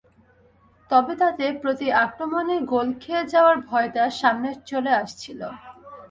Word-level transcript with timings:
তবে 0.91 1.13
তাতে 1.21 1.45
প্রতি 1.61 1.87
আক্রমণে 2.05 2.57
গোল 2.71 2.87
খেয়ে 3.01 3.23
যাওয়ার 3.33 3.57
ভয়টা 3.69 4.03
সামনে 4.21 4.49
চলে 4.69 4.91
আসছিল। 5.01 5.39